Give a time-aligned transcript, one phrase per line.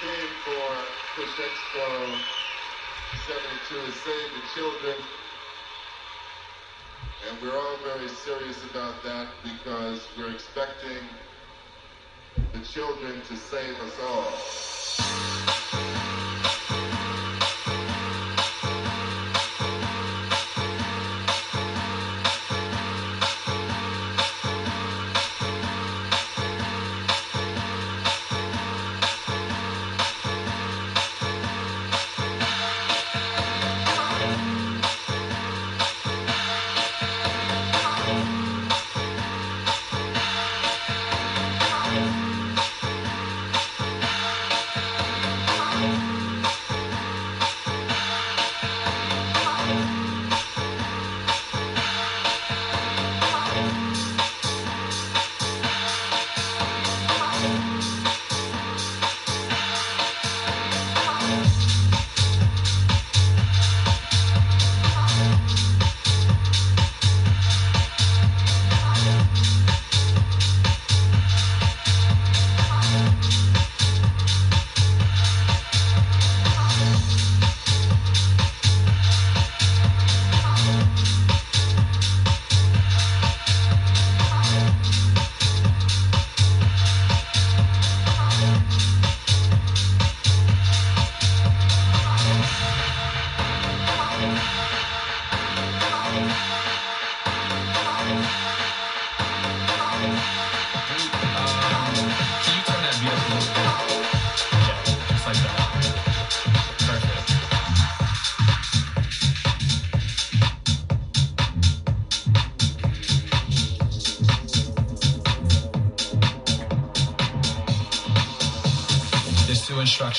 [0.00, 0.68] Theme for
[1.16, 2.18] Push Expo
[3.26, 4.96] 72 to Save the Children.
[7.28, 11.02] And we're all very serious about that because we're expecting
[12.52, 14.67] the children to save us all.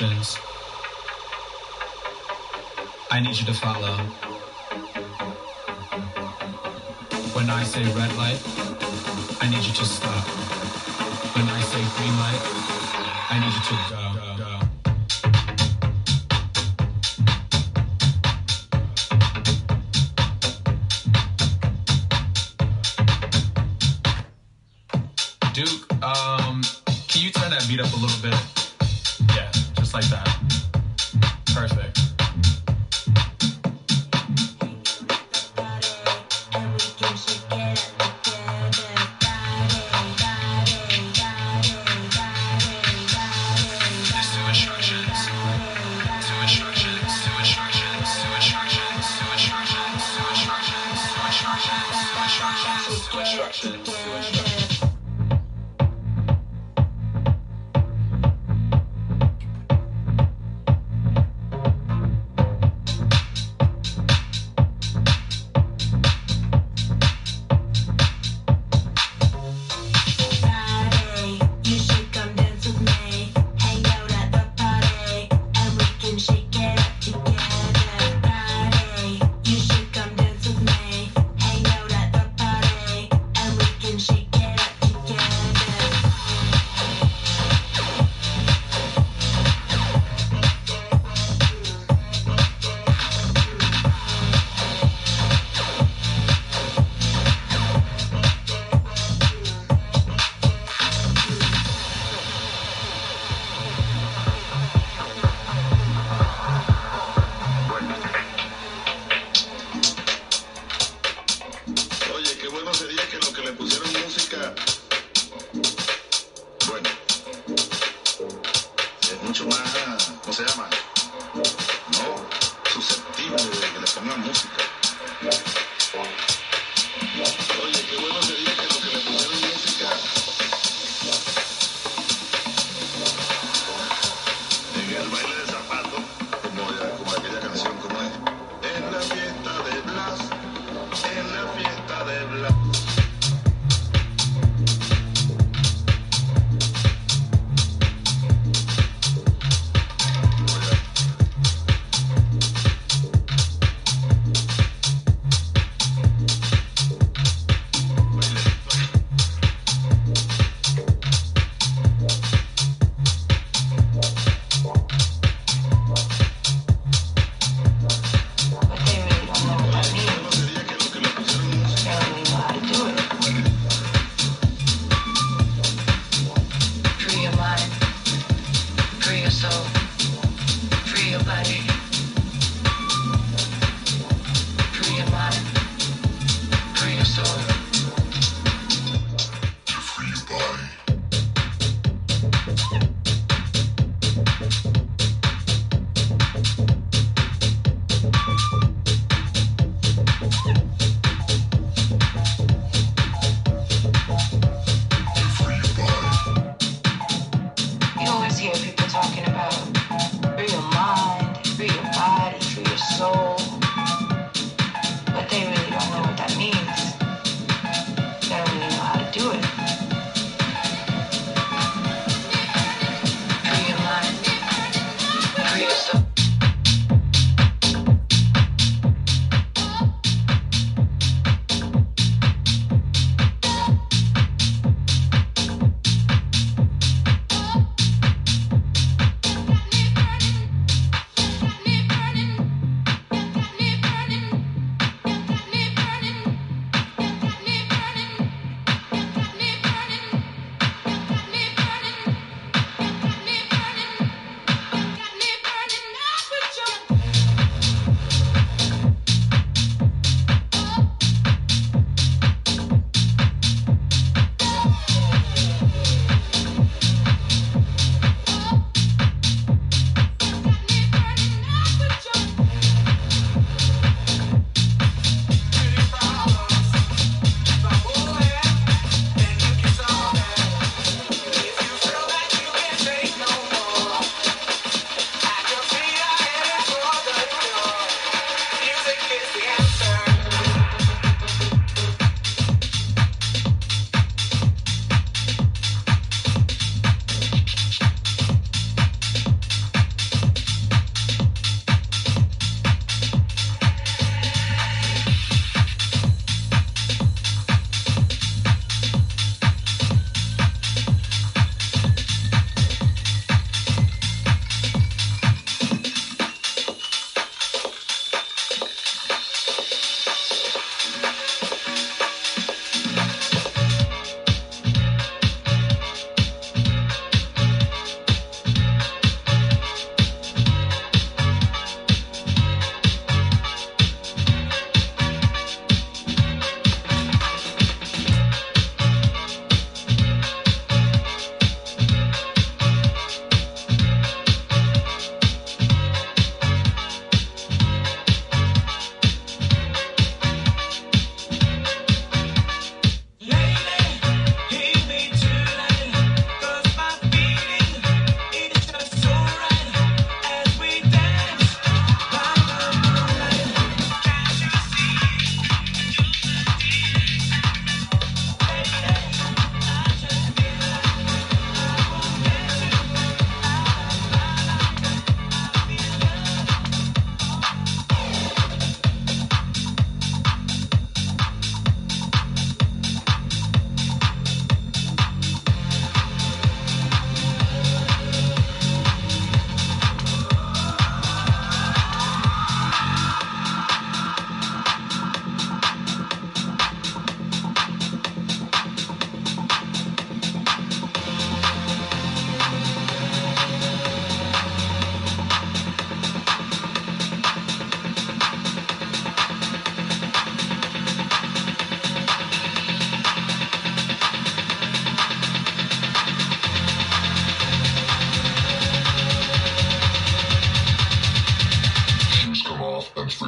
[0.00, 0.38] Instructions.
[3.10, 3.96] I need you to follow.
[7.34, 8.40] When I say red light,
[9.40, 10.24] I need you to stop.
[11.36, 12.42] When I say green light,
[13.30, 14.02] I need you to go.
[14.38, 14.60] go.
[25.52, 26.62] Duke, um,
[27.08, 28.53] can you turn that beat up a little bit?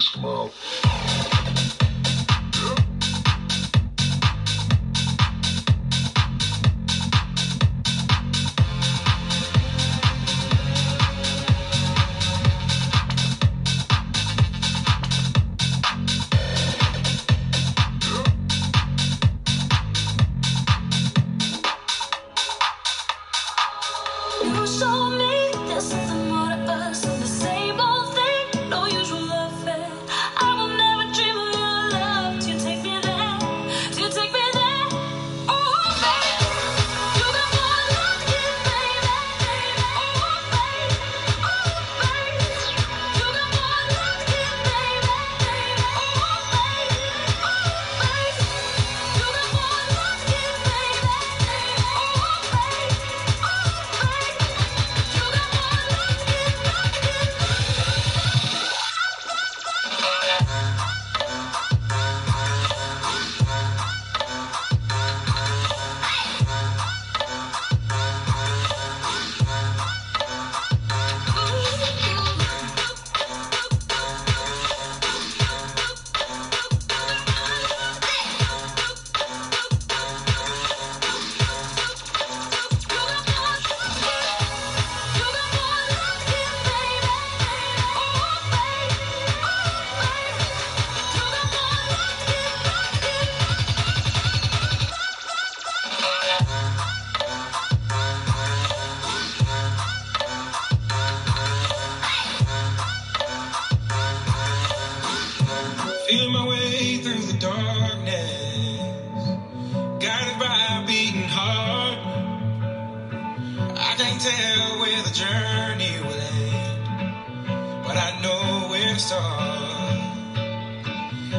[0.00, 0.50] Smile.